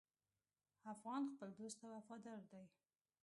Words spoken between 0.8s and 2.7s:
افغان خپل دوست ته وفادار دی.